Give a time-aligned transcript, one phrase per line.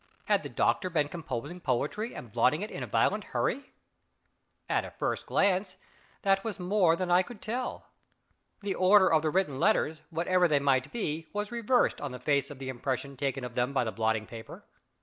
[0.25, 3.71] Had the doctor been composing poetry and blotting it in a violent hurry?
[4.67, 5.77] At a first glance,
[6.23, 7.85] that was more than I could tell.
[8.61, 12.49] The order of the written letters, whatever they might be, was reversed on the face
[12.49, 14.65] of the impression taken of them by the blotting paper.